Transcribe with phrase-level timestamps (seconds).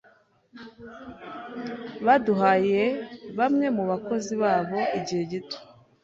[2.05, 2.83] Baduhaye
[3.37, 5.57] bamwe mu bakozi babo igihe gito.